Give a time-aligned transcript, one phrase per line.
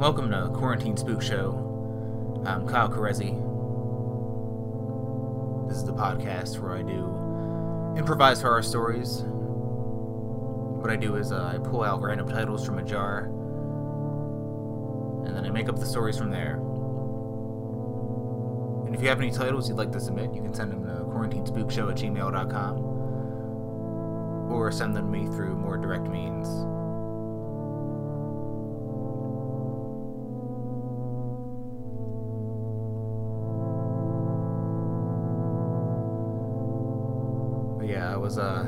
[0.00, 2.42] Welcome to Quarantine Spook Show.
[2.46, 3.36] I'm Kyle Carezzi.
[5.68, 7.04] This is the podcast where I do
[7.98, 9.24] improvised horror stories.
[9.26, 13.24] What I do is uh, I pull out random titles from a jar,
[15.26, 16.54] and then I make up the stories from there.
[18.86, 20.92] And if you have any titles you'd like to submit, you can send them to
[21.12, 22.78] quarantinespookshow at gmail.com
[24.50, 26.48] or send them to me through more direct means.
[38.30, 38.62] Was uh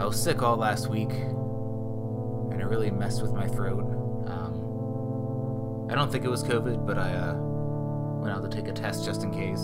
[0.00, 3.82] I was sick all last week and it really messed with my throat.
[4.26, 8.72] Um, I don't think it was COVID, but I uh, went out to take a
[8.72, 9.58] test just in case.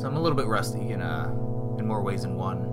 [0.00, 1.26] So I'm a little bit rusty in uh
[1.78, 2.64] in more ways than one.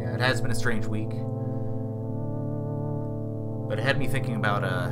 [0.00, 1.10] Yeah, it has been a strange week.
[3.68, 4.90] But it had me thinking about uh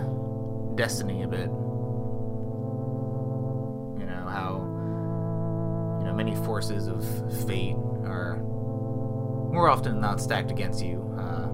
[0.74, 1.48] destiny a bit.
[6.54, 7.03] Forces of
[7.48, 7.75] fate
[8.06, 8.37] are
[9.53, 11.03] more often not stacked against you.
[11.19, 11.48] Uh,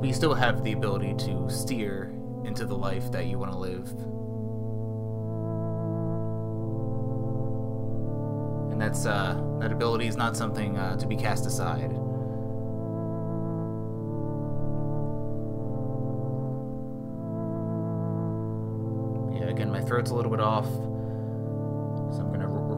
[0.00, 2.14] but you still have the ability to steer
[2.46, 3.86] into the life that you want to live.
[8.72, 11.92] And that's uh, that ability is not something uh, to be cast aside.
[19.34, 20.64] Yeah, again, my throat's a little bit off,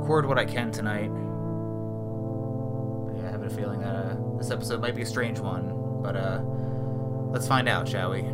[0.03, 1.13] record what I can tonight.
[3.15, 6.17] Yeah, I have a feeling that uh, this episode might be a strange one, but
[6.17, 6.41] uh,
[7.31, 8.25] let's find out, shall we?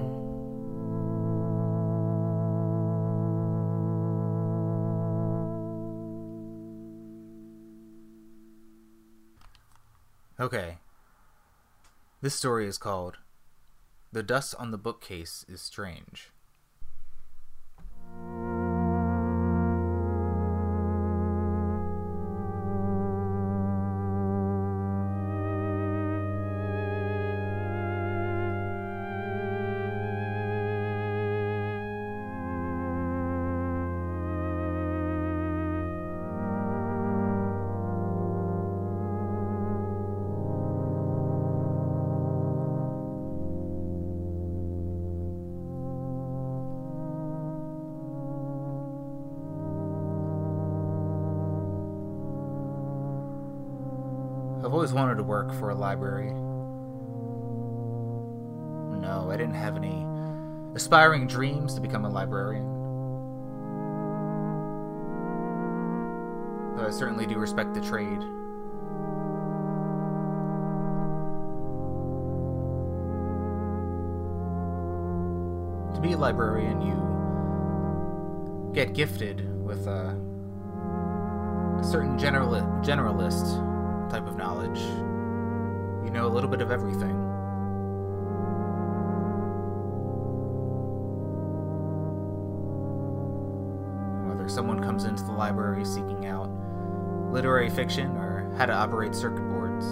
[10.40, 10.78] Okay.
[12.22, 13.18] This story is called
[14.10, 16.30] The Dust on the Bookcase is Strange.
[55.28, 56.32] Work for a library.
[59.00, 60.06] No, I didn't have any
[60.75, 62.64] aspiring dreams to become a librarian.
[66.76, 68.20] Though I certainly do respect the trade.
[75.94, 76.96] To be a librarian, you
[78.72, 80.16] get gifted with a,
[81.78, 82.52] a certain general,
[82.82, 83.58] generalist
[84.10, 84.81] type of knowledge.
[86.08, 87.14] You know a little bit of everything.
[94.26, 96.49] Whether someone comes into the library seeking out
[97.31, 99.84] literary fiction or how to operate circuit boards,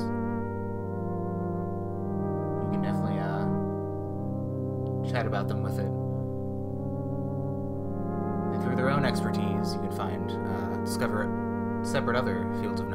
[2.64, 3.44] you can definitely uh,
[5.12, 5.92] chat about them with it.
[8.54, 11.28] And through their own expertise, you can find, uh, discover
[11.82, 12.85] separate other fields of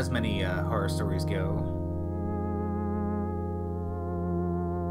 [0.00, 1.56] as many uh, horror stories go,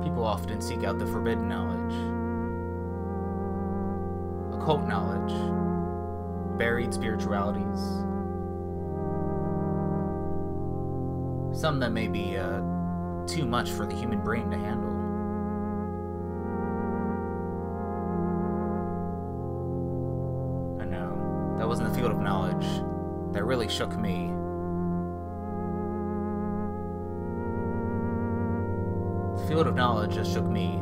[0.04, 1.96] people often seek out the forbidden knowledge,
[4.54, 5.34] occult knowledge,
[6.60, 7.80] buried spiritualities,
[11.60, 12.62] some that may be uh,
[13.26, 14.92] too much for the human brain to handle.
[20.80, 22.68] I know, that wasn't the field of knowledge
[23.34, 24.32] that really shook me.
[29.50, 30.80] Field of knowledge that shook me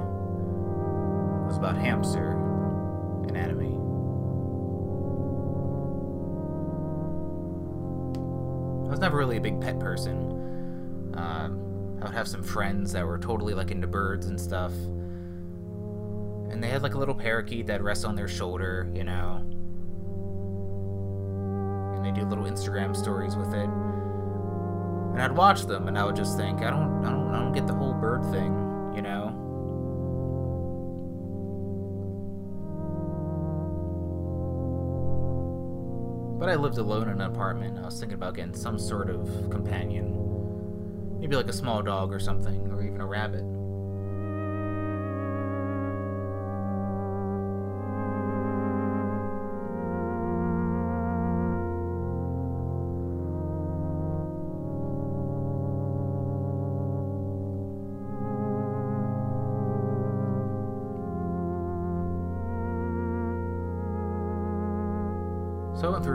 [1.48, 2.32] was about hamster
[3.30, 3.74] anatomy.
[8.86, 11.14] I was never really a big pet person.
[11.14, 14.74] Um, I would have some friends that were totally like into birds and stuff.
[16.52, 19.38] And they had like a little parakeet that rests on their shoulder, you know.
[21.96, 23.70] And they do little Instagram stories with it.
[25.18, 27.52] And I'd watch them and I would just think, I don't I don't I don't
[27.52, 28.54] get the whole bird thing.
[28.96, 29.34] you know?
[36.40, 37.80] But I lived alone in an apartment.
[37.80, 41.20] I was thinking about getting some sort of companion.
[41.20, 43.57] Maybe like a small dog or something, or even a rabbit.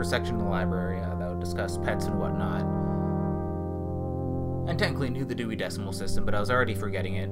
[0.03, 2.61] A section in the library uh, that would discuss pets and whatnot.
[4.69, 7.29] I technically knew the Dewey Decimal System, but I was already forgetting it.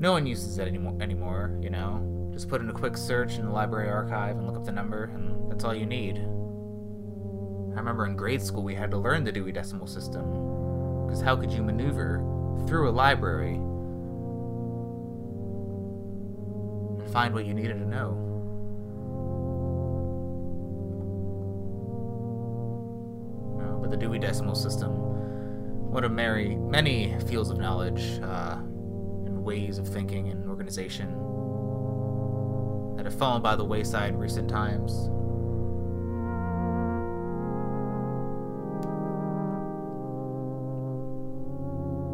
[0.00, 2.30] No one uses it anymore, anymore, you know?
[2.32, 5.10] Just put in a quick search in the library archive and look up the number,
[5.12, 6.18] and that's all you need.
[6.18, 11.04] I remember in grade school we had to learn the Dewey Decimal System.
[11.06, 12.22] Because how could you maneuver
[12.66, 13.54] through a library
[16.98, 18.27] and find what you needed to know?
[23.90, 24.90] The Dewey Decimal System.
[25.90, 28.56] One of many, many fields of knowledge uh,
[29.24, 31.08] and ways of thinking and organization
[32.96, 34.92] that have fallen by the wayside in recent times.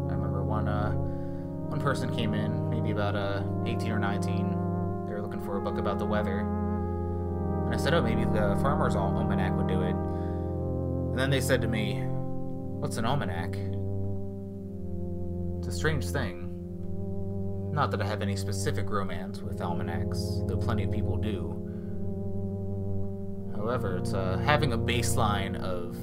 [0.09, 4.51] I remember one uh, one person came in, maybe about uh, 18 or 19.
[5.07, 6.39] They were looking for a book about the weather.
[7.65, 9.95] And I said, oh, maybe the Farmer's Almanac would do it.
[11.15, 12.01] And then they said to me,
[12.81, 13.55] What's an almanac?
[15.59, 16.51] It's a strange thing.
[17.71, 21.53] Not that I have any specific romance with almanacs, though plenty of people do.
[23.55, 25.95] However, it's uh, having a baseline of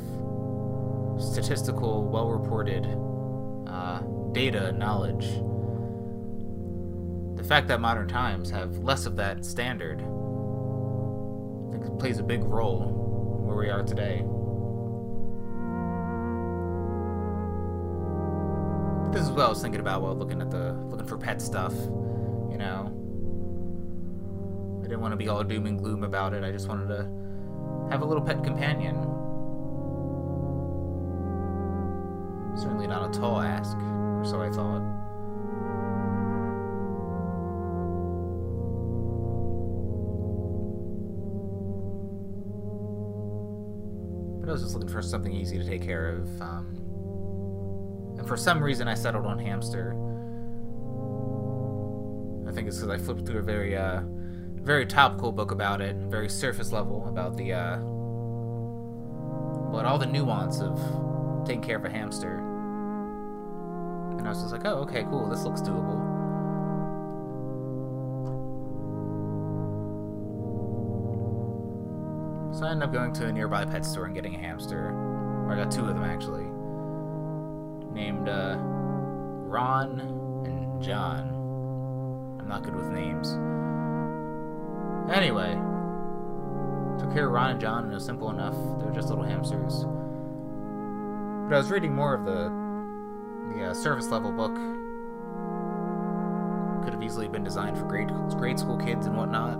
[1.22, 2.86] statistical, well reported
[3.68, 4.00] uh,
[4.32, 5.26] data knowledge.
[7.36, 9.98] The fact that modern times have less of that standard,
[11.98, 14.24] plays a big role where we are today.
[19.12, 21.74] This is what I was thinking about while looking at the looking for pet stuff.
[22.50, 22.90] You know,
[24.80, 26.42] I didn't want to be all doom and gloom about it.
[26.42, 28.94] I just wanted to have a little pet companion.
[32.56, 34.80] Certainly not a tall ask, or so I thought.
[44.40, 46.40] But I was just looking for something easy to take care of.
[46.40, 46.81] Um,
[48.32, 49.92] for some reason, I settled on hamster.
[52.48, 54.00] I think it's because I flipped through a very, uh,
[54.54, 57.76] very topical book about it, very surface level about the, uh,
[59.70, 60.80] but all the nuance of
[61.44, 62.38] taking care of a hamster.
[64.16, 66.00] And I was just like, oh, okay, cool, this looks doable.
[72.56, 74.88] So I ended up going to a nearby pet store and getting a hamster.
[74.88, 76.51] Or I got two of them actually
[77.92, 80.00] named uh, Ron
[80.46, 81.28] and John.
[82.40, 83.28] I'm not good with names.
[85.12, 85.52] Anyway,
[86.98, 88.54] took care of Ron and John, and it was simple enough.
[88.78, 89.84] They were just little hamsters.
[91.48, 92.62] But I was reading more of the
[93.54, 94.54] the uh, service level book.
[96.84, 98.08] Could have easily been designed for grade
[98.38, 99.58] grade school kids and whatnot.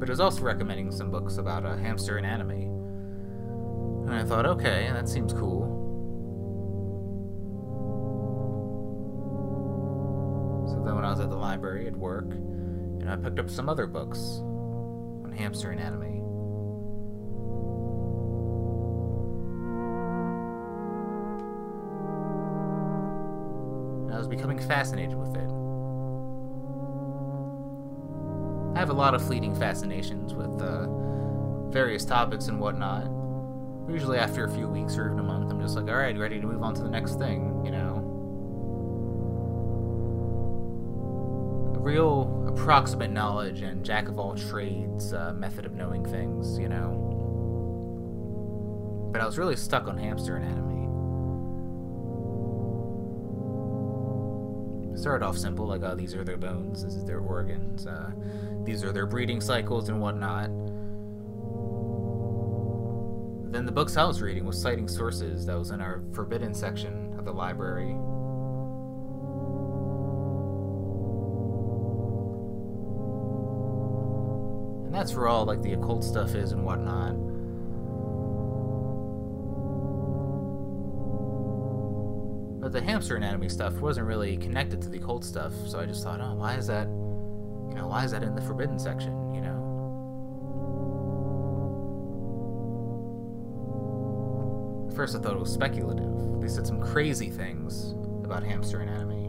[0.00, 2.73] But it was also recommending some books about a hamster anatomy.
[4.06, 5.82] And I thought, okay, that seems cool.
[10.68, 12.26] So then when I was at the library at work,
[13.04, 16.18] know, I picked up some other books on hamster anatomy.
[24.06, 25.50] And I was becoming fascinated with it.
[28.76, 30.86] I have a lot of fleeting fascinations with uh,
[31.70, 33.04] various topics and whatnot.
[33.88, 36.40] Usually after a few weeks or even a month, I'm just like, all right, ready
[36.40, 38.00] to move on to the next thing, you know?
[41.78, 47.10] Real approximate knowledge and jack of all trades uh, method of knowing things, you know?
[49.12, 50.74] But I was really stuck on hamster anatomy.
[54.96, 58.10] started off simple, like, oh, these are their bones, this is their organs, uh,
[58.62, 60.48] these are their breeding cycles and whatnot.
[63.54, 67.14] Then the books I was reading was citing sources that was in our forbidden section
[67.16, 67.90] of the library.
[74.84, 77.12] And that's where all like the occult stuff is and whatnot.
[82.60, 86.02] But the hamster anatomy stuff wasn't really connected to the occult stuff, so I just
[86.02, 86.88] thought, oh, why is that?
[86.88, 89.32] You know, why is that in the forbidden section?
[89.32, 89.63] You know.
[94.94, 96.40] First, I thought it was speculative.
[96.40, 99.24] They said some crazy things about hamster anatomy.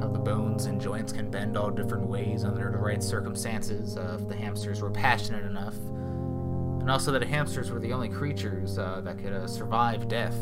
[0.00, 4.18] How the bones and joints can bend all different ways under the right circumstances uh,
[4.20, 5.74] if the hamsters were passionate enough.
[5.74, 10.36] And also that hamsters were the only creatures uh, that could uh, survive death.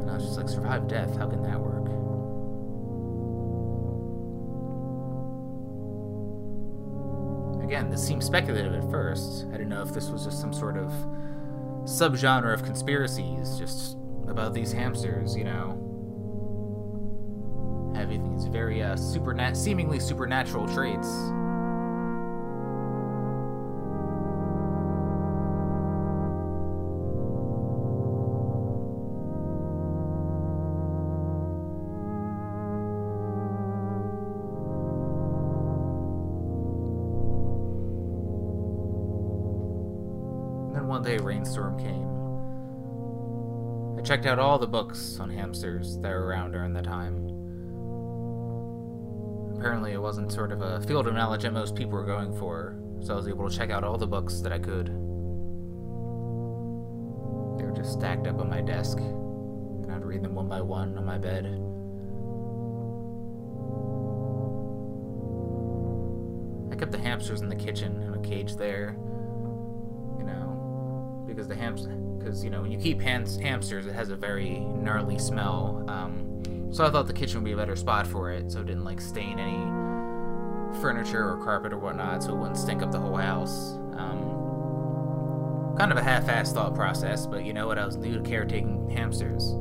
[0.00, 1.16] And I was just like, survive death?
[1.16, 1.81] How can that work?
[7.72, 9.46] Again, this seemed speculative at first.
[9.48, 10.92] I didn't know if this was just some sort of
[11.84, 13.96] subgenre of conspiracies, just
[14.28, 15.78] about these hamsters, you know.
[17.96, 18.94] Having these very uh,
[19.54, 21.08] seemingly supernatural traits.
[41.22, 42.08] Rainstorm came.
[43.98, 47.28] I checked out all the books on hamsters that were around during the time.
[49.56, 52.76] Apparently, it wasn't sort of a field of knowledge that most people were going for,
[53.00, 54.86] so I was able to check out all the books that I could.
[54.86, 54.92] They
[57.64, 61.04] were just stacked up on my desk, and I'd read them one by one on
[61.04, 61.44] my bed.
[66.72, 68.96] I kept the hamsters in the kitchen in a cage there,
[71.32, 75.18] because the hamsters because you know when you keep hamsters, it has a very gnarly
[75.18, 75.84] smell.
[75.88, 78.66] Um, so I thought the kitchen would be a better spot for it, so it
[78.66, 82.98] didn't like stain any furniture or carpet or whatnot, so it wouldn't stink up the
[82.98, 83.72] whole house.
[83.96, 87.78] Um, kind of a half-assed thought process, but you know what?
[87.78, 89.54] I was new to caretaking hamsters.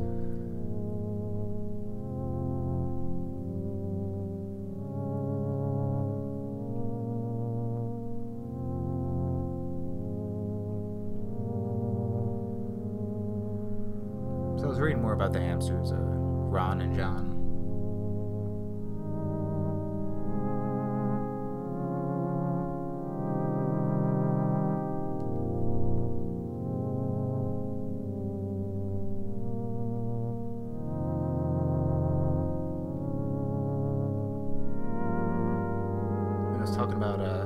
[36.82, 37.46] Talking about uh,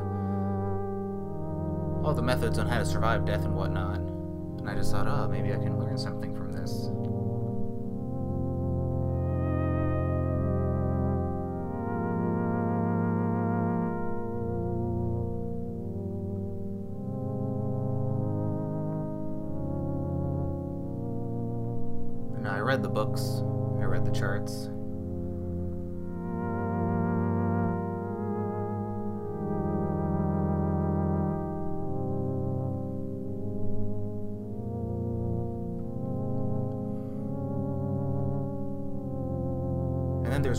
[2.07, 3.97] all the methods on how to survive death and whatnot.
[3.97, 6.89] And I just thought, oh, maybe I can learn something from this.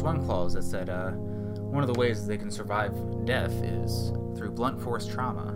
[0.07, 2.95] One clause that said, uh, one of the ways they can survive
[3.27, 5.53] death is through blunt force trauma.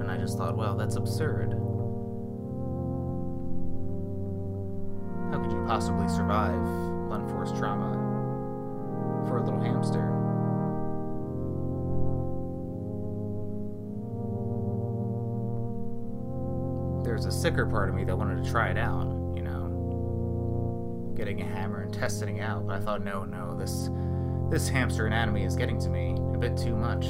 [0.00, 1.52] And I just thought, well, that's absurd.
[5.30, 6.60] How could you possibly survive
[7.08, 7.92] blunt force trauma
[9.28, 10.12] for a little hamster.
[17.04, 19.15] There's a sicker part of me that wanted to try it out,
[21.16, 23.90] getting a hammer and testing it out, but I thought, no, no, this
[24.50, 27.06] this hamster anatomy is getting to me a bit too much.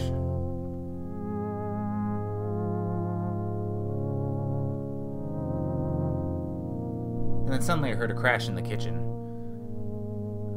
[7.46, 8.96] and then suddenly I heard a crash in the kitchen.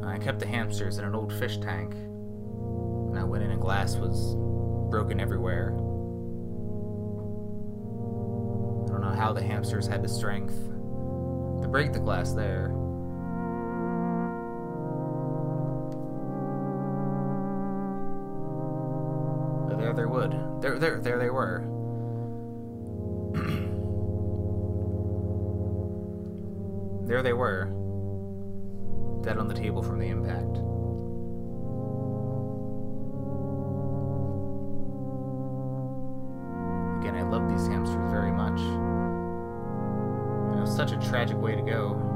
[0.03, 3.95] I kept the hamsters in an old fish tank, and I went in and glass
[3.95, 4.33] was
[4.89, 5.75] broken everywhere.
[8.87, 10.55] I don't know how the hamsters had the strength
[11.61, 12.73] to break the glass there.
[19.93, 20.61] There they would.
[20.61, 21.65] There, there, there they were.
[27.09, 27.65] There they were,
[29.23, 30.57] dead on the table from the impact.
[37.01, 38.59] Again, I love these hamsters very much.
[40.55, 42.08] it was such a tragic way to go.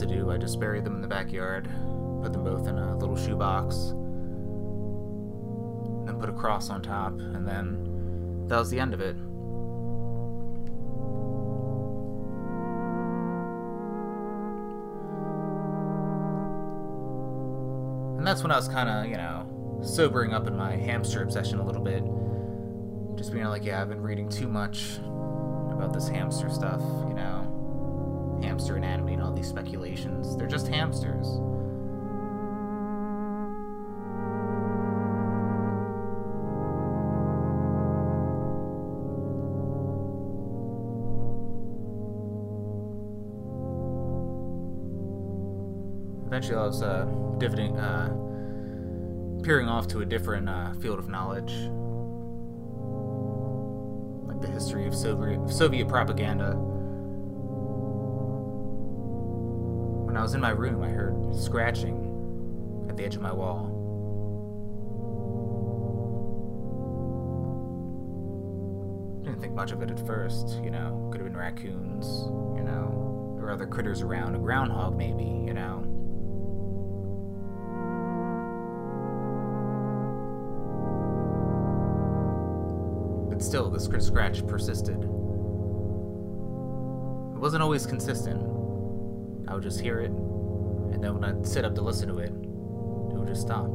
[0.00, 0.30] To do.
[0.30, 1.68] I just buried them in the backyard,
[2.22, 3.92] put them both in a little shoebox,
[6.06, 9.16] then put a cross on top, and then that was the end of it.
[18.18, 19.46] And that's when I was kind of, you know,
[19.82, 22.02] sobering up in my hamster obsession a little bit.
[23.16, 24.98] Just being like, yeah, I've been reading too much
[25.70, 27.45] about this hamster stuff, you know,
[28.42, 30.36] hamster anatomy and all these speculations.
[30.36, 31.40] They're just hamsters.
[46.26, 47.06] Eventually, I was uh,
[47.78, 48.08] uh,
[49.42, 51.52] peering off to a different uh, field of knowledge,
[54.26, 56.75] like the history of Soviet, Soviet propaganda.
[60.16, 63.66] When I was in my room, I heard scratching at the edge of my wall.
[69.22, 71.10] Didn't think much of it at first, you know.
[71.12, 72.06] Could have been raccoons,
[72.56, 74.34] you know, or other critters around.
[74.34, 75.84] A groundhog, maybe, you know.
[83.28, 84.96] But still, the scratch persisted.
[84.96, 85.08] It
[87.38, 88.55] wasn't always consistent.
[89.48, 92.30] I would just hear it, and then when I'd sit up to listen to it,
[92.30, 93.66] it would just stop.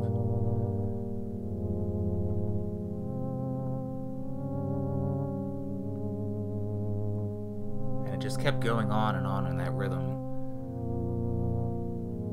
[8.06, 10.20] And it just kept going on and on in that rhythm.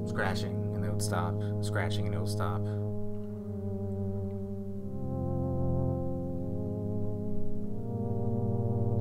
[0.09, 1.35] Scratching, and it would stop.
[1.62, 2.61] Scratching, and it would stop.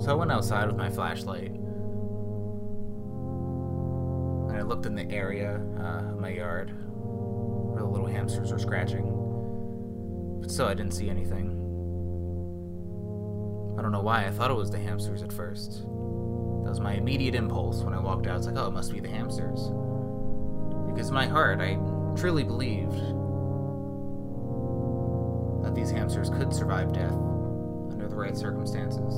[0.04, 1.57] So I went outside with my flashlight.
[4.67, 9.06] Looked in the area uh, of my yard where the little hamsters were scratching.
[10.41, 11.53] But still, I didn't see anything.
[13.77, 15.84] I don't know why, I thought it was the hamsters at first.
[15.84, 18.38] That was my immediate impulse when I walked out.
[18.38, 19.69] It's like, oh, it must be the hamsters.
[20.88, 21.75] Because in my heart, I
[22.19, 22.97] truly believed
[25.63, 27.13] that these hamsters could survive death
[27.91, 29.13] under the right circumstances.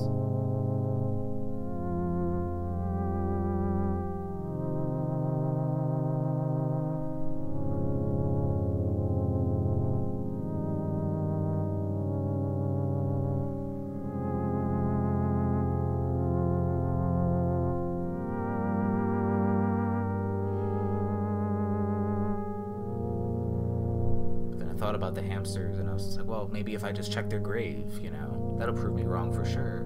[25.10, 28.00] About the hamsters, and I was like, well, maybe if I just check their grave,
[28.00, 29.80] you know, that'll prove me wrong for sure.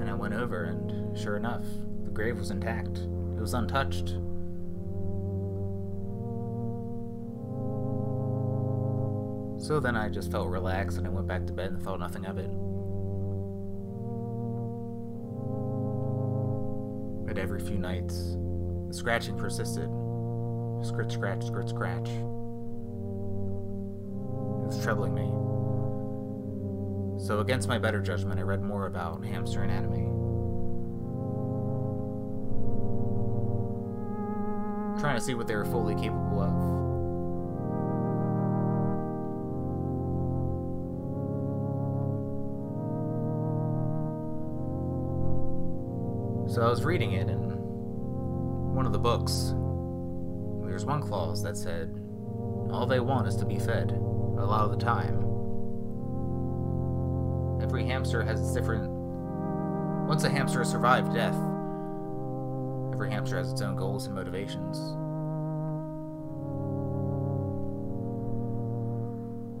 [0.00, 1.64] And I went over, and sure enough,
[2.04, 2.98] the grave was intact.
[2.98, 4.08] It was untouched.
[9.64, 12.26] So then I just felt relaxed and I went back to bed and thought nothing
[12.26, 12.50] of it.
[17.24, 18.36] But every few nights,
[18.88, 19.88] the scratching persisted.
[20.82, 22.08] Scratch, scratch, scratch, scratch.
[22.08, 22.24] It
[24.66, 25.30] was troubling me.
[27.24, 30.08] So, against my better judgment, I read more about hamster anatomy.
[35.00, 36.72] Trying to see what they were fully capable of.
[46.52, 47.52] So I was reading it, and
[48.74, 49.54] one of the books
[50.82, 51.94] there's one clause that said,
[52.72, 55.18] all they want is to be fed, a lot of the time.
[57.62, 58.90] Every hamster has its different.
[60.08, 61.36] Once a hamster has survived death,
[62.92, 64.78] every hamster has its own goals and motivations.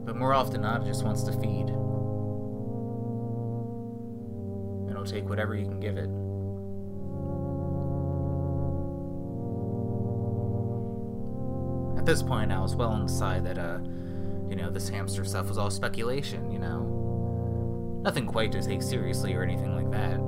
[0.04, 1.68] But more often than not, it just wants to feed.
[4.90, 6.10] It'll take whatever you can give it.
[12.12, 13.78] This point, I was well inside that, uh,
[14.46, 18.00] you know, this hamster stuff was all speculation, you know.
[18.02, 20.20] Nothing quite to take seriously or anything like that.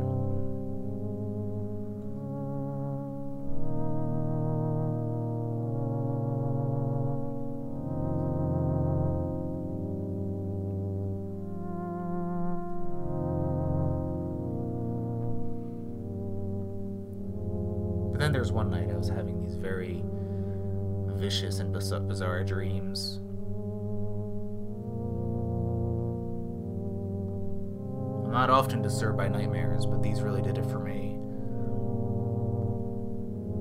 [28.95, 31.19] Disturbed by nightmares, but these really did it for me.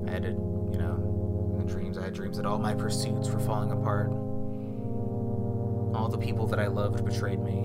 [0.06, 3.72] I had, you know, in dreams, I had dreams that all my pursuits were falling
[3.72, 4.10] apart.
[5.92, 7.62] All the people that I loved betrayed me.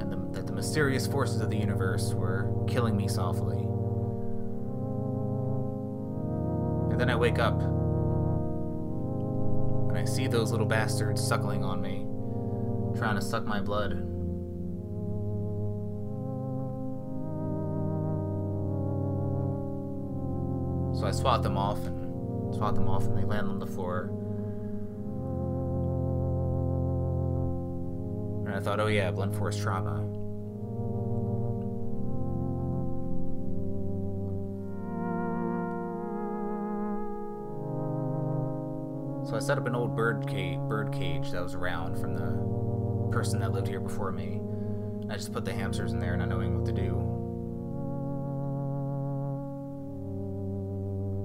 [0.00, 3.58] And the, that the mysterious forces of the universe were killing me softly.
[6.90, 7.60] And then I wake up
[9.88, 12.06] and I see those little bastards suckling on me,
[13.02, 13.90] trying to suck my blood.
[20.96, 24.02] So I swat them off and swat them off and they land on the floor.
[28.46, 29.96] And I thought, oh yeah, blunt force trauma.
[39.28, 42.61] So I set up an old bird cage, bird cage that was around from the
[43.12, 44.40] person that lived here before me.
[45.10, 46.96] I just put the hamsters in there, not knowing what to do.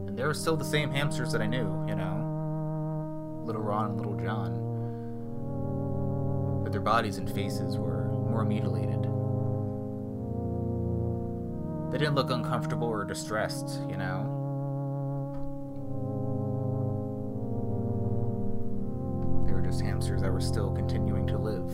[0.08, 3.98] And they were still the same hamsters that I knew, you know, little Ron and
[3.98, 4.66] little John.
[6.64, 9.04] But their bodies and faces were more mutilated.
[11.92, 14.47] They didn't look uncomfortable or distressed, you know.
[20.38, 21.68] Were still continuing to live.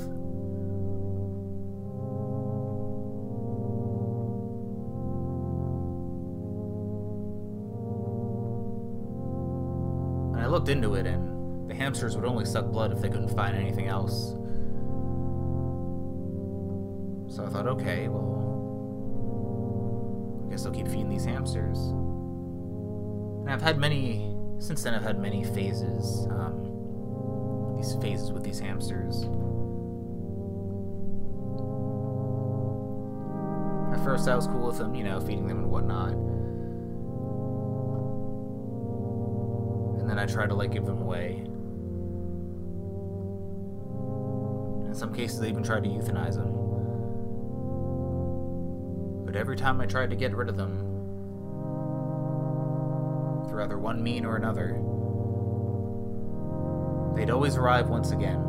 [10.31, 13.35] And I looked into it, and the hamsters would only suck blood if they couldn't
[13.35, 14.29] find anything else.
[17.35, 18.31] So I thought, okay, well,
[20.47, 21.79] I guess I'll keep feeding these hamsters.
[23.39, 26.27] And I've had many, since then, I've had many phases.
[26.29, 26.62] Um,
[27.83, 29.23] these phases with these hamsters.
[33.93, 36.13] At first, I was cool with them, you know, feeding them and whatnot.
[39.99, 41.43] And then I tried to, like, give them away.
[44.87, 46.53] In some cases, they even tried to euthanize them.
[49.25, 50.79] But every time I tried to get rid of them,
[53.49, 54.79] through either one mean or another,
[57.15, 58.43] They'd always arrive once again,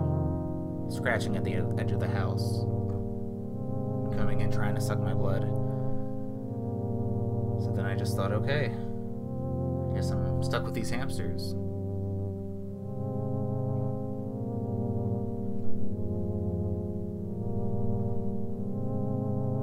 [0.90, 2.64] scratching at the edge of the house,
[4.16, 5.42] coming in trying to suck my blood.
[7.62, 8.72] So then I just thought, okay,
[9.90, 11.52] I guess I'm stuck with these hamsters.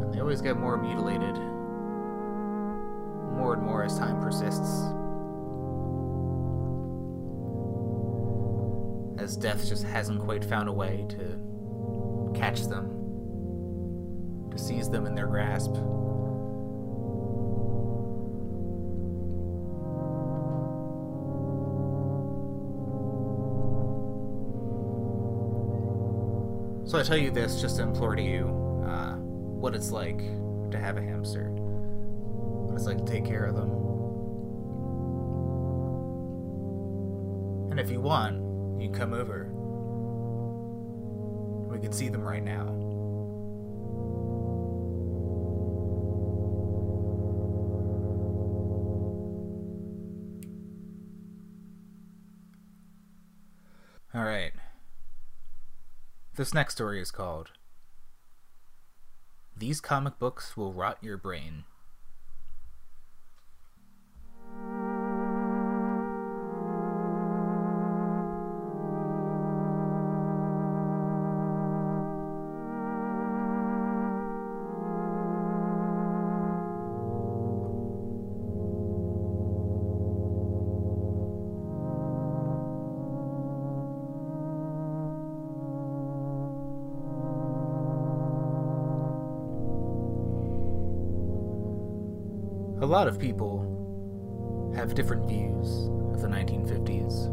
[0.03, 1.35] And they always get more mutilated,
[3.35, 4.83] more and more as time persists.
[9.21, 12.89] As death just hasn't quite found a way to catch them,
[14.49, 15.73] to seize them in their grasp.
[26.89, 28.47] So I tell you this just to implore to you
[28.87, 30.17] uh, what it's like
[30.71, 33.69] to have a hamster, what it's like to take care of them.
[37.69, 38.40] And if you want,
[38.81, 39.49] you come over.
[41.71, 42.67] We can see them right now.
[54.13, 54.51] Alright.
[56.35, 57.51] This next story is called
[59.55, 61.63] These Comic Books Will Rot Your Brain.
[92.91, 97.27] Lot of people have different views of the 1950s.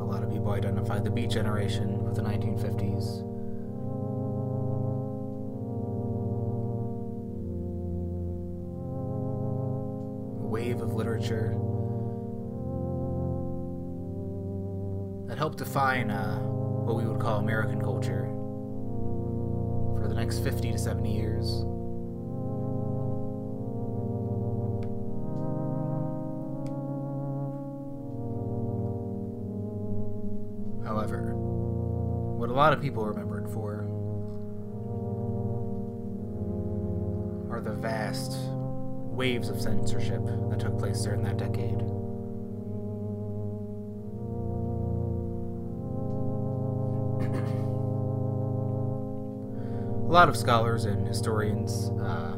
[0.00, 2.37] A lot of people identify the Beat Generation with the 1950s.
[17.48, 18.26] American culture
[19.96, 21.46] for the next 50 to 70 years.
[30.86, 31.32] However,
[32.36, 33.86] what a lot of people remember remembered for
[37.50, 41.97] are the vast waves of censorship that took place during that decade.
[50.18, 52.34] Lot of scholars and historians uh,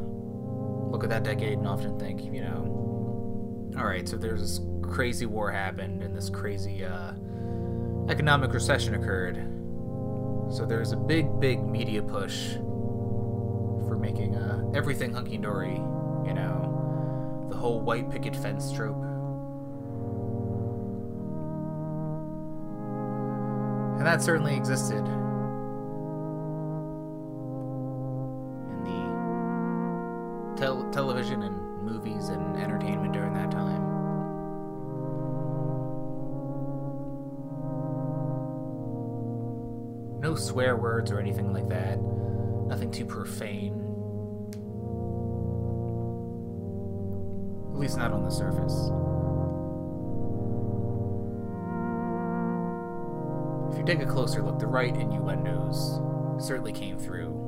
[0.90, 5.24] look at that decade and often think, you know, all right, so there's this crazy
[5.24, 7.12] war happened and this crazy uh,
[8.10, 9.36] economic recession occurred.
[10.54, 12.52] So there's a big, big media push
[13.88, 15.76] for making uh, everything hunky dory,
[16.26, 19.02] you know, the whole white picket fence trope.
[23.96, 25.02] And that certainly existed.
[40.50, 42.00] Swear words or anything like that.
[42.66, 43.74] Nothing too profane.
[47.72, 48.90] At least not on the surface.
[53.72, 56.00] If you take a closer look, the right innuendos
[56.44, 57.40] certainly came through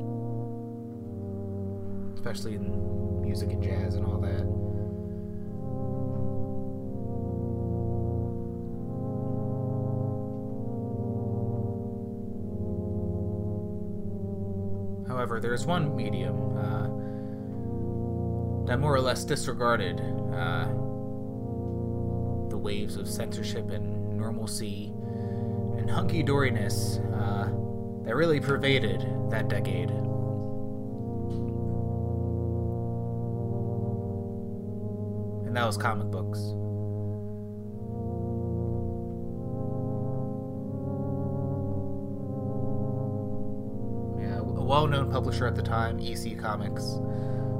[2.22, 4.61] especially in music and jazz and all that.
[15.42, 16.86] There is one medium uh,
[18.66, 20.00] that more or less disregarded
[20.32, 20.66] uh,
[22.48, 24.92] the waves of censorship and normalcy
[25.76, 27.50] and hunky doriness uh,
[28.04, 29.90] that really pervaded that decade.
[35.52, 36.54] and that was comic books.
[44.72, 46.98] Well-known publisher at the time, EC Comics,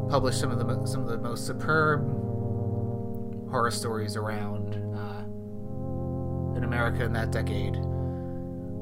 [0.08, 2.00] published some of the some of the most superb
[3.50, 7.74] horror stories around uh, in America in that decade,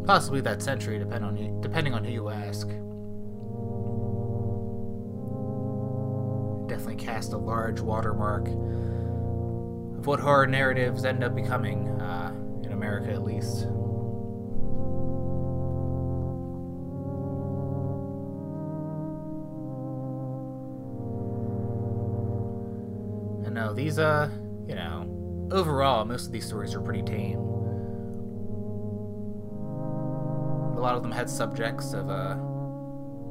[0.07, 2.69] possibly that century, depending on depending on who you ask.
[6.69, 13.11] Definitely cast a large watermark of what horror narratives end up becoming, uh, in America
[13.11, 13.67] at least.
[23.71, 24.29] No, these, uh,
[24.67, 27.39] you know, overall, most of these stories are pretty tame.
[30.77, 32.35] A lot of them had subjects of, uh,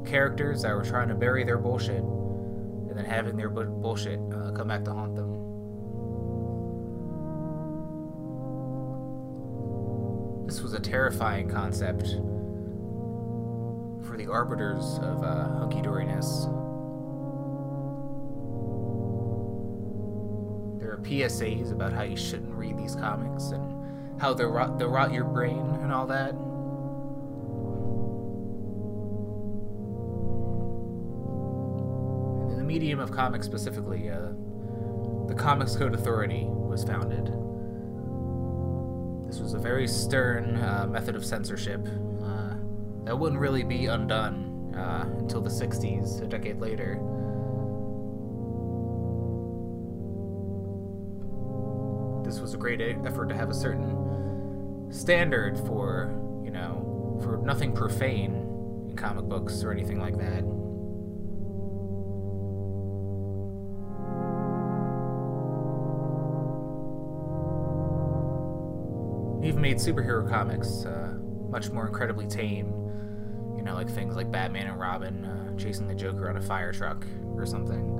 [0.06, 4.68] characters that were trying to bury their bullshit and then having their bullshit uh, come
[4.68, 5.28] back to haunt them.
[10.46, 12.08] This was a terrifying concept
[14.08, 16.46] for the arbiters of uh, hunky doriness.
[21.00, 25.24] PSAs about how you shouldn't read these comics and how they'll rot, they'll rot your
[25.24, 26.30] brain and all that.
[32.50, 34.28] And in the medium of comics specifically, uh,
[35.26, 37.26] the Comics Code Authority was founded.
[39.30, 41.86] This was a very stern uh, method of censorship
[42.22, 42.54] uh,
[43.04, 46.98] that wouldn't really be undone uh, until the 60s, a decade later.
[52.30, 56.14] This was a great effort to have a certain standard for,
[56.44, 60.44] you know, for nothing profane in comic books or anything like that.
[69.42, 71.12] even made superhero comics uh,
[71.48, 72.68] much more incredibly tame.
[73.56, 76.72] You know, like things like Batman and Robin uh, chasing the Joker on a fire
[76.72, 77.99] truck or something.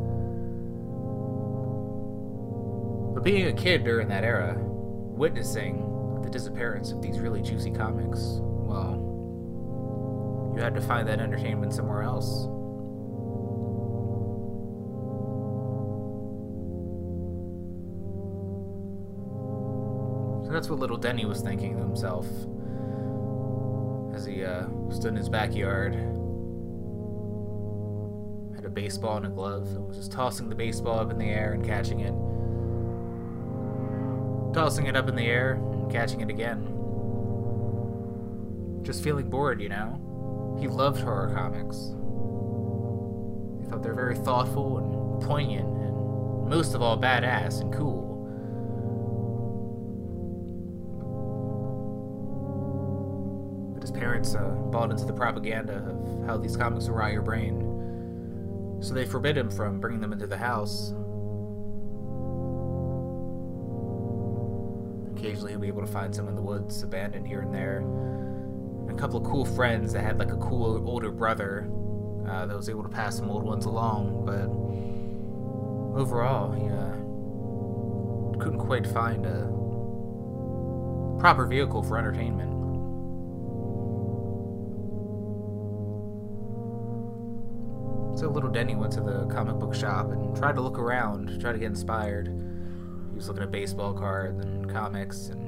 [3.21, 8.39] But being a kid during that era, witnessing the disappearance of these really juicy comics,
[8.41, 8.95] well,
[10.57, 12.45] you had to find that entertainment somewhere else.
[20.47, 22.27] So that's what little Denny was thinking to himself
[24.15, 25.95] as he uh, stood in his backyard.
[28.55, 31.27] Had a baseball and a glove and was just tossing the baseball up in the
[31.27, 32.15] air and catching it.
[34.53, 36.67] Tossing it up in the air and catching it again.
[38.83, 40.57] Just feeling bored, you know?
[40.59, 41.77] He loved horror comics.
[43.63, 48.09] He thought they were very thoughtful and poignant and most of all badass and cool.
[53.75, 57.23] But his parents uh, bought into the propaganda of how these comics will rot your
[57.23, 58.79] brain.
[58.81, 60.93] So they forbid him from bringing them into the house.
[65.21, 67.81] Occasionally he'll be able to find some in the woods, abandoned here and there.
[67.81, 71.71] And a couple of cool friends that had like a cool older brother
[72.27, 74.49] uh, that was able to pass some old ones along, but
[76.01, 76.95] overall, he uh,
[78.43, 79.47] couldn't quite find a
[81.21, 82.49] proper vehicle for entertainment.
[88.19, 91.53] So little Denny went to the comic book shop and tried to look around, try
[91.53, 92.29] to get inspired.
[93.21, 95.47] Was looking at baseball cards and comics, and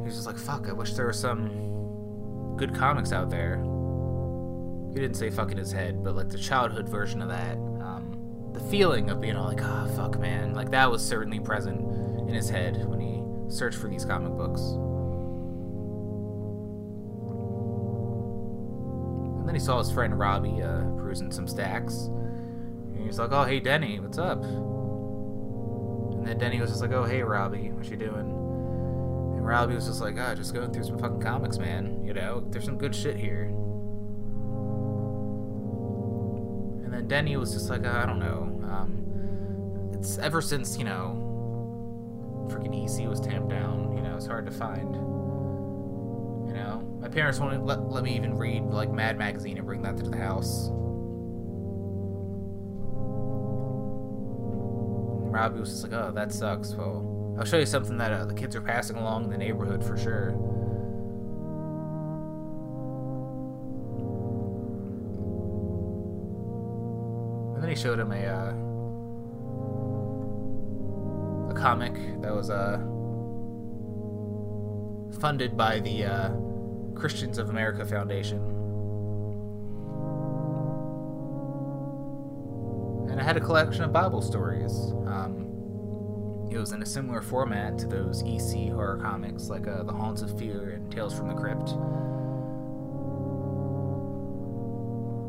[0.00, 0.68] he was just like, "Fuck!
[0.68, 3.56] I wish there were some good comics out there."
[4.94, 8.16] He didn't say "fuck" in his head, but like the childhood version of that, um,
[8.52, 11.80] the feeling of being all like, "Ah, oh, fuck, man!" Like that was certainly present
[12.28, 14.60] in his head when he searched for these comic books.
[19.40, 22.04] And then he saw his friend Robbie uh, perusing some stacks.
[22.04, 24.44] And he was like, "Oh, hey Denny, what's up?"
[26.20, 28.28] And then Denny was just like, "Oh, hey Robbie, what you doing?"
[29.36, 32.04] And Robbie was just like, "Ah, oh, just going through some fucking comics, man.
[32.04, 33.44] You know, there's some good shit here."
[36.84, 38.42] And then Denny was just like, oh, "I don't know.
[38.70, 43.96] Um, it's ever since you know, freaking EC was tamped down.
[43.96, 48.36] You know, it's hard to find." You know, my parents won't let, let me even
[48.36, 50.70] read like Mad Magazine and bring that to the house.
[55.30, 58.34] Robbie was just like, "Oh, that sucks." Well, I'll show you something that uh, the
[58.34, 60.30] kids are passing along in the neighborhood for sure.
[67.54, 68.52] And then he showed him a uh,
[71.50, 72.78] a comic that was uh
[75.20, 76.30] funded by the uh,
[76.94, 78.49] Christians of America Foundation.
[83.30, 84.72] Had a collection of Bible stories.
[85.06, 89.92] Um, it was in a similar format to those EC horror comics, like uh, The
[89.92, 91.66] Haunts of Fear and Tales from the Crypt.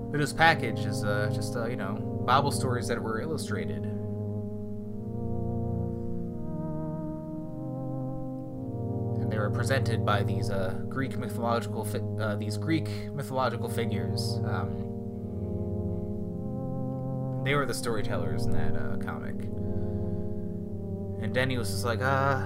[0.09, 1.93] But it was packaged as uh, just, uh, you know,
[2.25, 3.83] Bible stories that were illustrated.
[9.21, 14.39] And they were presented by these uh, Greek mythological fi- uh, these Greek mythological figures.
[14.43, 14.90] Um,
[17.43, 19.35] they were the storytellers in that uh, comic.
[21.21, 22.41] And Denny was just like, uh,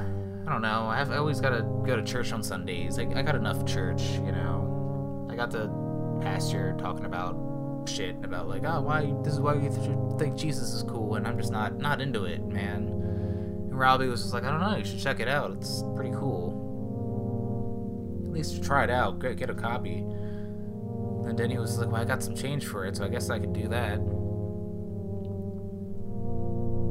[0.48, 0.86] I don't know.
[0.86, 3.00] I, have, I always gotta go to church on Sundays.
[3.00, 5.28] I, I got enough church, you know.
[5.30, 5.70] I got the
[6.22, 7.36] pastor talking about
[7.88, 11.28] shit about like, oh, why this is why you th- think Jesus is cool, and
[11.28, 12.88] I'm just not not into it, man.
[12.88, 14.78] And Robbie was just like, I don't know.
[14.78, 15.52] You should check it out.
[15.52, 16.62] It's pretty cool
[18.26, 20.00] At least try it out, get, get a copy.
[20.00, 23.40] And Denny was like, well, I got some change for it, so I guess I
[23.40, 24.00] could do that.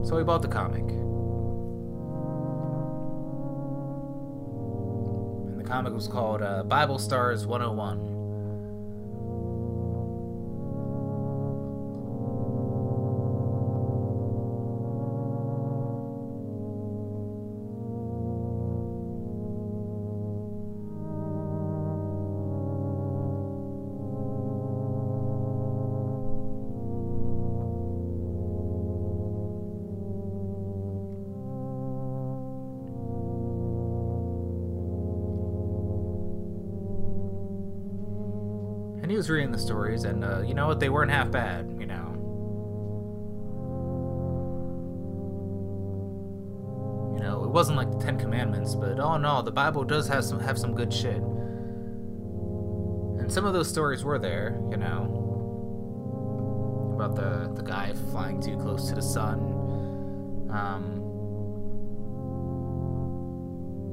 [0.05, 0.83] So he bought the comic.
[5.49, 8.14] And the comic was called uh, Bible Stars 101.
[39.05, 40.81] And he was reading the stories, and uh, you know what?
[40.81, 42.13] They weren't half bad, you know.
[47.13, 50.25] You know, it wasn't like the Ten Commandments, but oh no, the Bible does have
[50.25, 51.19] some have some good shit.
[53.21, 55.21] And some of those stories were there, you know.
[56.95, 59.39] About the the guy flying too close to the sun,
[60.51, 61.03] um,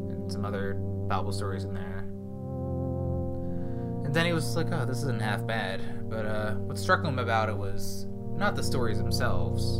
[0.09, 0.75] and some other
[1.09, 2.00] Bible stories in there.
[4.11, 6.09] Then he was like, oh, this isn't half bad.
[6.09, 9.79] But uh, what struck him about it was not the stories themselves.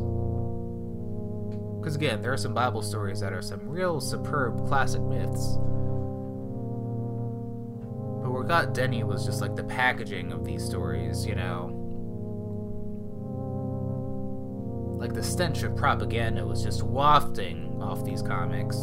[1.80, 5.58] Because again, there are some Bible stories that are some real superb classic myths.
[8.22, 11.78] But what got Denny was just like the packaging of these stories, you know?
[14.98, 18.78] Like the stench of propaganda was just wafting off these comics.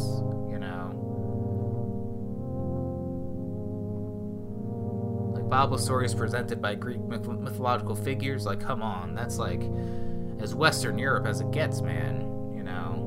[5.49, 9.63] Bible stories presented by Greek myth- mythological figures, like, come on, that's like
[10.39, 13.05] as Western Europe as it gets, man, you know?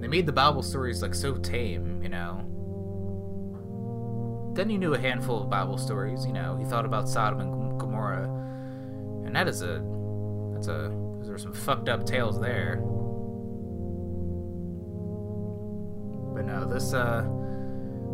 [0.00, 2.44] They made the Bible stories, like, so tame, you know?
[4.58, 6.26] Denny knew a handful of Bible stories.
[6.26, 8.24] You know, he thought about Sodom and Gomorrah,
[9.24, 9.80] and that is a
[10.52, 10.92] that's a
[11.22, 12.76] there's some fucked up tales there.
[16.34, 17.22] But no, this uh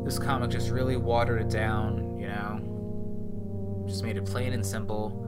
[0.04, 2.18] this comic just really watered it down.
[2.18, 5.20] You know, just made it plain and simple.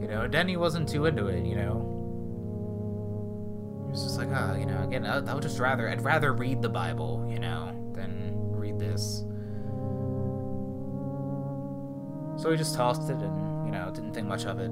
[0.00, 1.88] You know, Denny wasn't too into it, you know.
[3.86, 6.02] He was just like, ah, oh, you know, again, I, I would just rather, I'd
[6.02, 9.24] rather read the Bible, you know, than read this.
[12.42, 14.70] So he just tossed it and, know, didn't think much of it.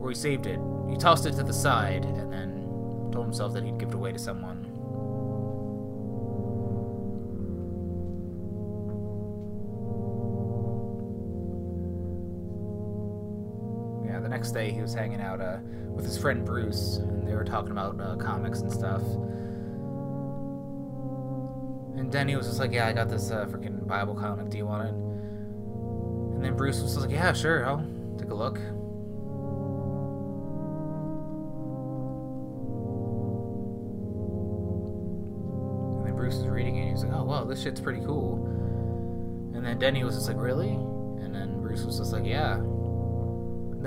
[0.00, 0.60] Or he saved it.
[0.88, 4.12] He tossed it to the side and then told himself that he'd give it away
[4.12, 4.64] to someone.
[14.06, 15.58] Yeah, the next day he was hanging out uh,
[15.88, 19.02] with his friend Bruce, and they were talking about uh, comics and stuff.
[21.96, 24.50] And Denny was just like, "Yeah, I got this uh, freaking Bible comic.
[24.50, 24.94] Do you want it?"
[26.34, 27.66] And then Bruce was like, "Yeah, sure.
[27.66, 28.58] I'll take a look."
[35.98, 38.00] And then Bruce was reading it, and he was like, "Oh, wow, this shit's pretty
[38.00, 38.44] cool."
[39.54, 42.60] And then Denny was just like, "Really?" And then Bruce was just like, "Yeah."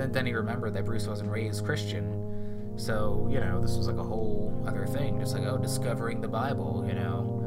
[0.00, 3.98] then then he remembered that Bruce wasn't raised Christian, so you know this was like
[3.98, 7.39] a whole other thing, just like oh discovering the Bible, you know.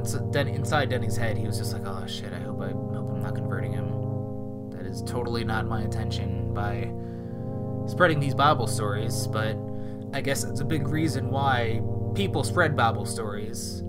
[0.00, 3.10] Inside, Den- inside Denny's head, he was just like, oh shit, I hope I hope
[3.10, 4.70] I'm not converting him.
[4.70, 6.90] That is totally not my intention by
[7.86, 9.58] spreading these Bible stories, but
[10.14, 11.82] I guess it's a big reason why
[12.14, 13.82] people spread Bible stories.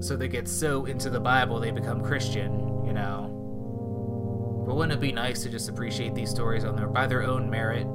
[0.00, 4.64] So they get so into the Bible they become Christian, you know.
[4.66, 7.50] But wouldn't it be nice to just appreciate these stories on their by their own
[7.50, 7.86] merit,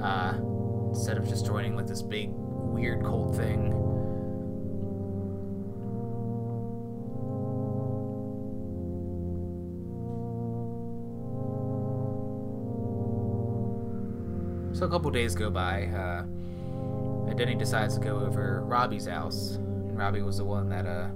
[0.00, 0.34] uh,
[0.88, 3.81] instead of just joining like this big weird cult thing?
[14.82, 16.22] So a couple days go by, uh,
[17.28, 19.58] and Denny decides to go over Robbie's house.
[19.60, 21.06] Robbie was the one that uh,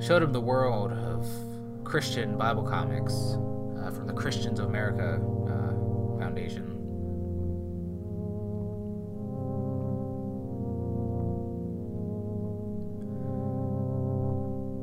[0.00, 1.28] showed him the world of
[1.84, 6.64] Christian Bible comics uh, from the Christians of America uh, Foundation.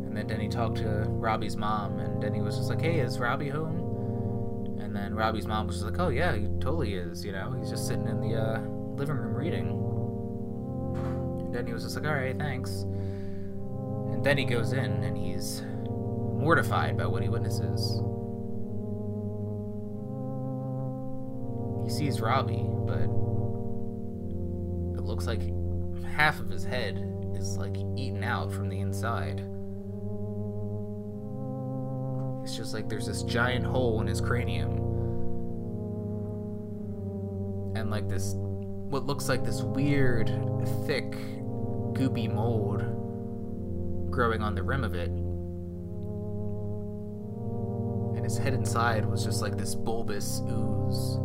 [0.05, 3.49] And then Denny talked to Robbie's mom, and Denny was just like, "Hey, is Robbie
[3.49, 3.88] home?"
[4.89, 7.23] And then Robbie's mom was just like, "Oh yeah, he totally is.
[7.23, 8.59] You know, he's just sitting in the uh,
[8.95, 9.67] living room reading."
[11.41, 15.61] And Denny was just like, "All right, thanks." And then he goes in, and he's
[15.87, 18.01] mortified by what he witnesses.
[21.83, 23.03] He sees Robbie, but
[24.97, 25.43] it looks like
[26.03, 26.97] half of his head
[27.35, 29.43] is like eaten out from the inside.
[32.49, 34.71] It's just like there's this giant hole in his cranium.
[37.75, 40.29] And like this, what looks like this weird,
[40.87, 41.11] thick,
[41.93, 42.79] goopy mold
[44.09, 45.11] growing on the rim of it.
[48.15, 51.17] And his head inside was just like this bulbous ooze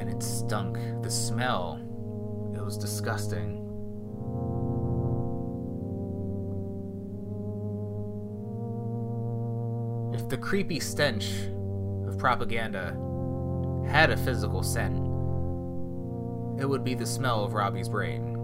[0.00, 0.78] and it stunk.
[1.04, 1.80] The smell,
[2.56, 3.57] it was disgusting.
[10.28, 11.30] The creepy stench
[12.06, 12.96] of propaganda
[13.88, 14.96] had a physical scent,
[16.60, 18.34] it would be the smell of Robbie's brain.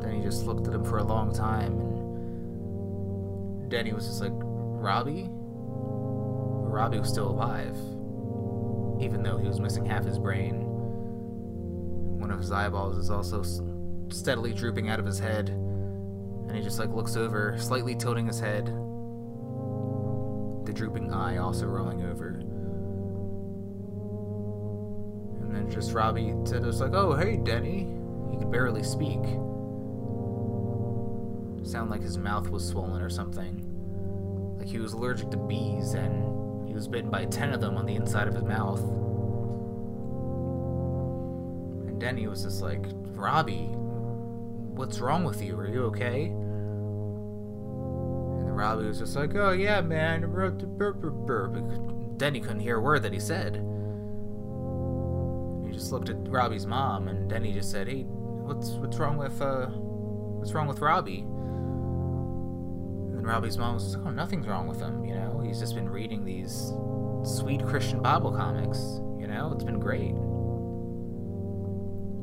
[0.00, 1.72] Then he just looked at him for a long time,
[3.60, 5.28] and Denny was just like, Robbie?
[5.28, 7.76] Robbie was still alive
[9.00, 10.64] even though he was missing half his brain.
[12.18, 13.42] One of his eyeballs is also
[14.10, 15.50] steadily drooping out of his head,
[16.56, 18.66] he just like looks over, slightly tilting his head.
[20.66, 22.28] The drooping eye also rolling over.
[25.40, 27.92] And then just Robbie said, "It's like, oh hey, Denny."
[28.30, 29.22] He could barely speak.
[31.64, 33.62] Sound like his mouth was swollen or something.
[34.58, 37.86] Like he was allergic to bees and he was bitten by ten of them on
[37.86, 38.80] the inside of his mouth.
[41.88, 42.84] And Denny was just like,
[43.14, 43.68] Robbie,
[44.74, 45.58] what's wrong with you?
[45.58, 46.32] Are you okay?
[48.56, 50.22] Robbie was just like, oh yeah, man.
[52.16, 53.56] Denny couldn't hear a word that he said.
[55.66, 59.40] He just looked at Robbie's mom, and Denny just said, hey, what's what's wrong with
[59.42, 61.20] uh, what's wrong with Robbie?
[63.16, 65.42] And Robbie's mom was like, oh, nothing's wrong with him, you know?
[65.44, 66.72] He's just been reading these
[67.24, 68.78] sweet Christian Bible comics.
[69.18, 70.14] You know, it's been great.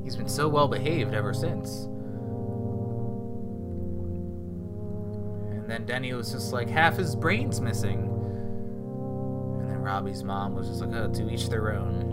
[0.03, 1.87] He's been so well behaved ever since.
[5.85, 7.99] Denny was just like, half his brain's missing.
[9.61, 12.11] And then Robbie's mom was just like, oh, to each their own.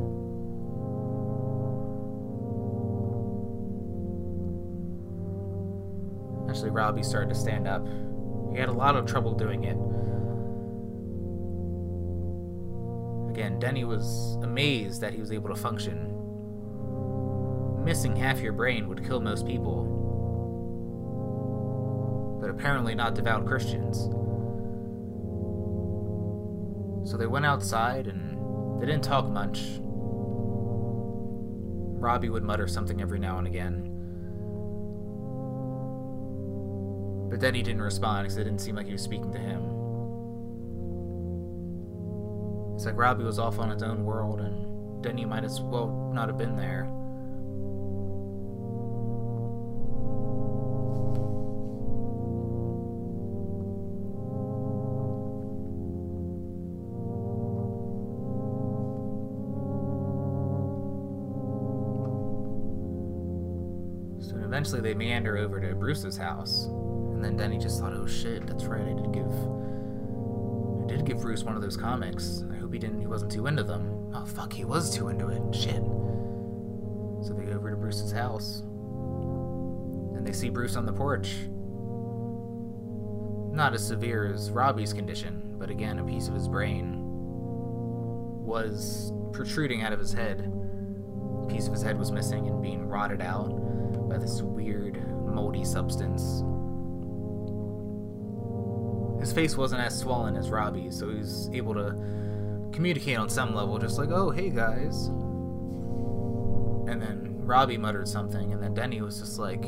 [6.48, 7.86] Actually, Robbie started to stand up.
[8.52, 9.76] He had a lot of trouble doing it.
[13.30, 16.08] Again, Denny was amazed that he was able to function.
[17.84, 19.99] Missing half your brain would kill most people.
[22.50, 23.96] Apparently not devout Christians.
[27.08, 29.78] So they went outside and they didn't talk much.
[32.00, 33.86] Robbie would mutter something every now and again.
[37.30, 39.62] But then he didn't respond because it didn't seem like he was speaking to him.
[42.74, 46.28] It's like Robbie was off on his own world, and Denny might as well not
[46.28, 46.90] have been there.
[64.60, 66.66] Eventually they meander over to Bruce's house.
[66.66, 69.32] And then Denny just thought, oh shit, that's right, I did give
[70.82, 72.44] I did give Bruce one of those comics.
[72.52, 74.12] I hope he didn't he wasn't too into them.
[74.14, 75.40] Oh fuck, he was too into it.
[75.54, 75.82] Shit.
[77.22, 78.60] So they go over to Bruce's house.
[80.14, 81.36] And they see Bruce on the porch.
[83.56, 86.98] Not as severe as Robbie's condition, but again, a piece of his brain
[88.44, 90.52] was protruding out of his head.
[91.44, 93.59] A piece of his head was missing and being rotted out
[94.10, 96.42] by this weird, moldy substance.
[99.20, 101.94] His face wasn't as swollen as Robbie's, so he was able to
[102.72, 105.06] communicate on some level, just like, oh, hey guys.
[106.88, 109.62] And then Robbie muttered something, and then Denny was just like,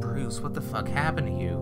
[0.00, 1.58] Bruce, what the fuck happened to you?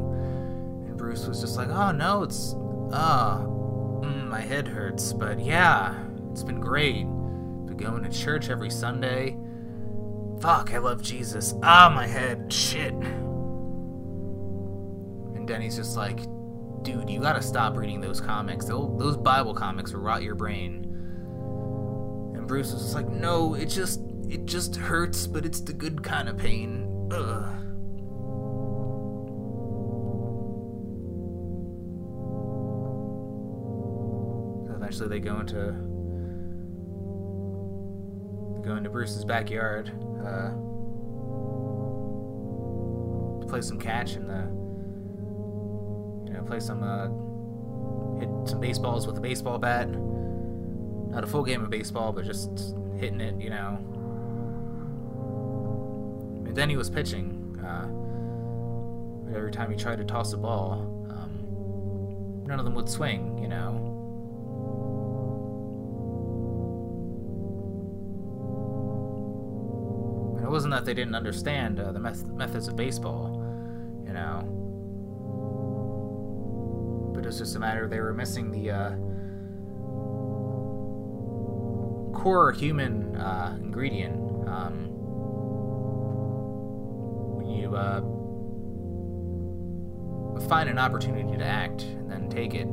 [0.86, 2.54] And Bruce was just like, oh no, it's,
[2.92, 7.04] ah, mm, my head hurts, but yeah, it's been great.
[7.66, 9.36] Been going to church every Sunday.
[10.42, 11.54] Fuck, I love Jesus.
[11.62, 12.92] Ah, my head, shit.
[15.34, 16.18] And Denny's just like,
[16.82, 18.64] dude, you gotta stop reading those comics.
[18.66, 20.82] Those Bible comics will rot your brain.
[22.34, 26.02] And Bruce was just like, no, it just, it just hurts, but it's the good
[26.02, 27.08] kind of pain.
[27.12, 27.44] Ugh.
[34.66, 35.91] So eventually they go into,
[38.62, 39.90] go into Bruce's backyard,
[40.24, 40.50] uh,
[43.40, 44.28] to play some catch and
[46.26, 47.08] you know, play some, uh,
[48.18, 49.88] hit some baseballs with a baseball bat.
[49.88, 53.78] Not a full game of baseball, but just hitting it, you know.
[56.46, 57.58] And then he was pitching.
[57.62, 57.86] Uh,
[59.36, 63.48] every time he tried to toss a ball, um, none of them would swing, you
[63.48, 63.91] know.
[70.52, 73.42] Wasn't that they didn't understand uh, the meth- methods of baseball,
[74.06, 74.62] you know
[77.22, 78.90] but it's just a matter they were missing the uh,
[82.18, 84.16] core human uh, ingredient.
[84.48, 84.88] Um,
[87.36, 88.00] when you uh,
[90.48, 92.66] find an opportunity to act and then take it,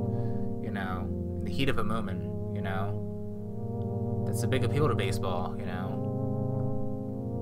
[0.63, 1.05] you know,
[1.39, 2.23] in the heat of a moment,
[2.55, 5.88] you know, that's a big appeal to baseball, you know,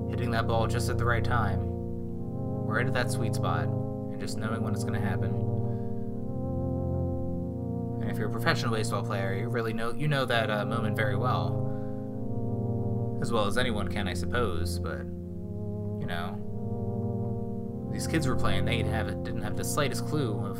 [0.08, 4.38] hitting that ball just at the right time, right at that sweet spot, and just
[4.38, 5.30] knowing when it's going to happen.
[8.00, 10.96] And if you're a professional baseball player, you really know you know that uh, moment
[10.96, 11.64] very well,
[13.20, 14.78] as well as anyone can, I suppose.
[14.78, 15.00] But
[16.00, 20.58] you know, these kids were playing; they have didn't have the slightest clue of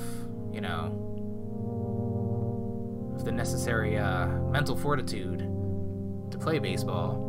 [0.53, 1.05] you know
[3.17, 5.41] of the necessary uh, mental fortitude
[6.31, 7.28] to play baseball.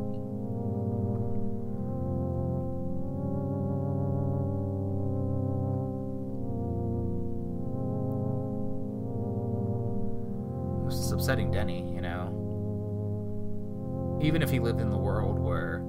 [11.30, 12.34] Upsetting Denny, you know.
[14.20, 15.84] Even if he lived in the world where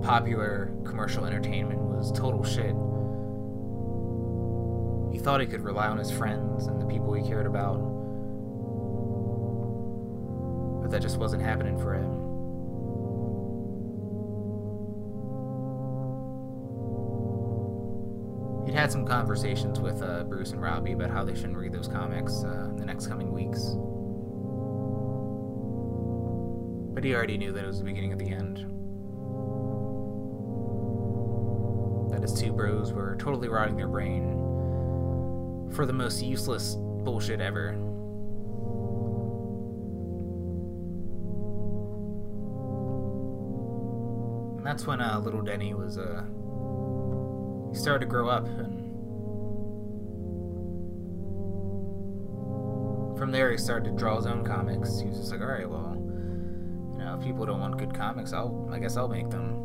[0.00, 2.72] popular commercial entertainment was total shit,
[5.12, 7.78] he thought he could rely on his friends and the people he cared about.
[10.82, 12.22] But that just wasn't happening for him.
[18.66, 21.88] He'd had some conversations with uh, Bruce and Robbie about how they shouldn't read those
[21.88, 23.74] comics uh, in the next coming weeks.
[26.94, 28.58] But he already knew that it was the beginning of the end.
[32.12, 34.30] That his two bros were totally rotting their brain
[35.74, 37.68] for the most useless bullshit ever.
[44.56, 46.22] And that's when uh, little Denny was, uh,
[47.72, 48.84] he started to grow up and
[53.18, 55.00] from there he started to draw his own comics.
[55.00, 55.93] He was just like, all right, well,
[57.04, 59.60] know, if people don't want good comics, I'll, I guess I'll make them.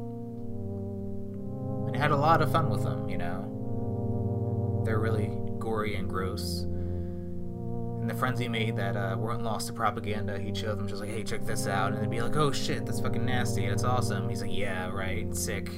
[1.87, 4.81] And he had a lot of fun with them, you know.
[4.85, 6.61] They're really gory and gross.
[6.61, 11.01] And the friends he made that uh, weren't lost to propaganda, he'd show them just
[11.01, 11.93] like, hey, check this out.
[11.93, 13.67] And they'd be like, oh shit, that's fucking nasty.
[13.67, 14.29] That's awesome.
[14.29, 15.69] He's like, yeah, right, sick.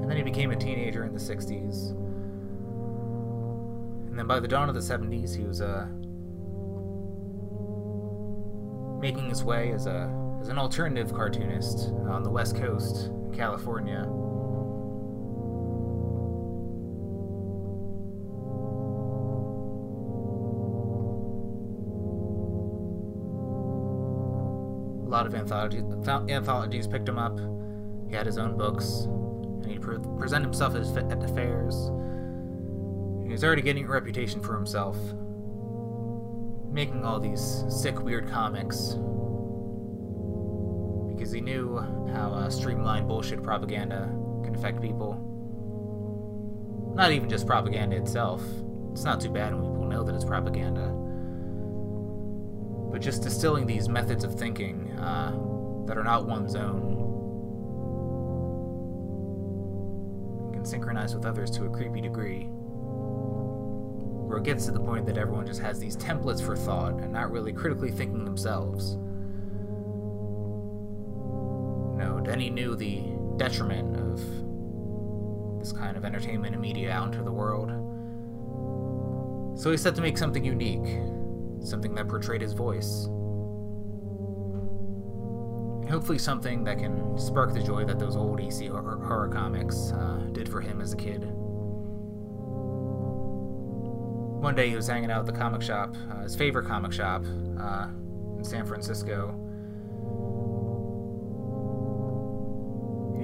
[0.00, 1.94] And then he became a teenager in the 60s.
[4.16, 5.84] And then by the dawn of the 70s, he was uh,
[8.98, 10.10] making his way as a
[10.40, 13.98] as an alternative cartoonist on the West Coast, in California.
[25.04, 25.82] A lot of anthologies,
[26.30, 27.38] anthologies picked him up.
[28.08, 29.02] He had his own books,
[29.60, 31.90] and he'd pre- present himself at, at the fairs.
[33.26, 34.96] He was already getting a reputation for himself,
[36.70, 38.96] making all these sick, weird comics
[41.12, 41.78] because he knew
[42.12, 44.08] how uh, streamlined bullshit propaganda
[44.44, 45.14] can affect people.
[46.94, 48.44] Not even just propaganda itself.
[48.92, 50.86] It's not too bad when people know that it's propaganda.
[52.92, 55.32] But just distilling these methods of thinking uh,
[55.86, 56.94] that are not one's own
[60.52, 62.48] can synchronize with others to a creepy degree.
[64.26, 67.12] Where it gets to the point that everyone just has these templates for thought and
[67.12, 68.96] not really critically thinking themselves.
[71.96, 73.02] No, Denny knew the
[73.36, 74.20] detriment of
[75.60, 77.70] this kind of entertainment and media out into the world.
[79.58, 81.00] So he set to make something unique,
[81.64, 83.06] something that portrayed his voice.
[85.80, 89.92] And hopefully something that can spark the joy that those old EC horror, horror comics
[89.92, 91.32] uh, did for him as a kid.
[94.40, 97.24] One day he was hanging out at the comic shop, uh, his favorite comic shop
[97.58, 97.88] uh,
[98.38, 99.34] in San Francisco,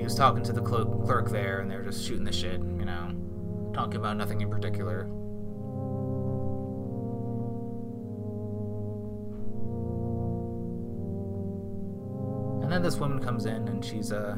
[0.03, 2.85] he was talking to the clerk there, and they were just shooting the shit, you
[2.85, 3.15] know,
[3.73, 5.03] talking about nothing in particular.
[12.65, 14.35] And then this woman comes in, and she's uh,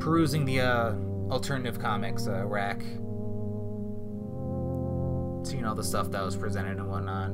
[0.00, 0.94] perusing the uh,
[1.30, 2.82] alternative comics uh, rack,
[5.44, 7.32] seeing all the stuff that was presented and whatnot.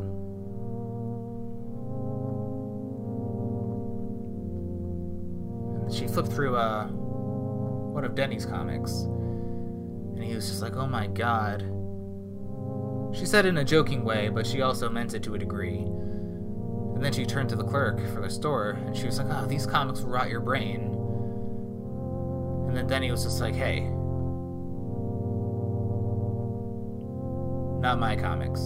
[5.93, 11.07] she flipped through uh, one of Denny's comics, and he was just like, "Oh my
[11.07, 11.63] god."
[13.15, 15.85] She said in a joking way, but she also meant it to a degree.
[16.95, 19.47] And then she turned to the clerk for the store, and she was like, "Oh,
[19.47, 20.92] these comics rot your brain."
[22.73, 23.81] And then Denny was just like, "Hey,
[27.81, 28.63] not my comics."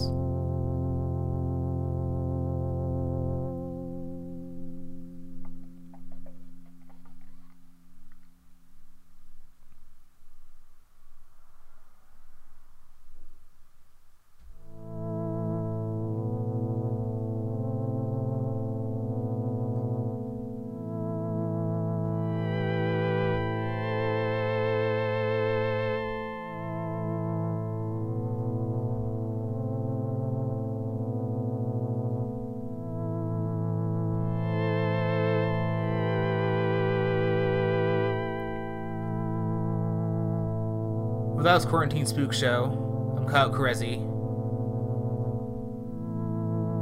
[41.53, 43.15] Was Quarantine Spook Show.
[43.17, 44.03] I'm Kyle Carezzi.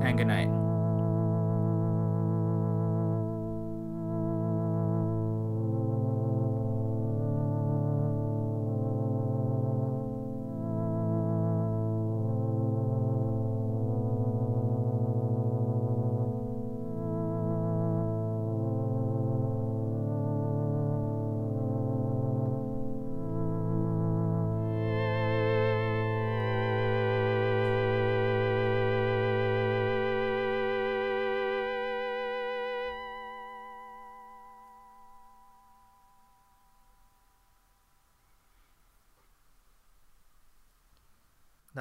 [0.03, 0.54] And good night.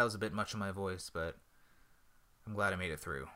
[0.05, 1.39] That was a bit much of my voice, but
[2.47, 3.27] I'm glad I made it through.